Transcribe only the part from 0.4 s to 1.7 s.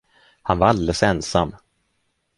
Han var alldeles ensam.